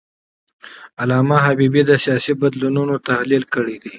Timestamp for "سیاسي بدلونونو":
2.03-2.95